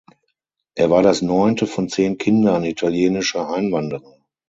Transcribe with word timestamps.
Er 0.73 0.89
war 0.89 1.03
das 1.03 1.21
neunte 1.21 1.67
von 1.67 1.87
zehn 1.87 2.17
Kindern 2.17 2.63
italienischer 2.63 3.47
Einwanderer. 3.51 4.17